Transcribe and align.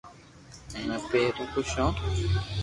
ھين 0.75 0.89
اپي 0.97 1.19
ھمي 1.35 1.45
خوس 1.51 1.69
ھون 1.77 1.93